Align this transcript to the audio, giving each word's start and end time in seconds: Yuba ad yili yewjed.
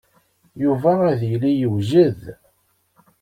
Yuba 0.63 0.91
ad 1.11 1.21
yili 1.29 1.51
yewjed. 1.59 2.21